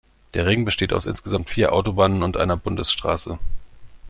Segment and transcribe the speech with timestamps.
[0.33, 3.37] Der Ring besteht aus insgesamt vier Autobahnen und einer Bundesstraße.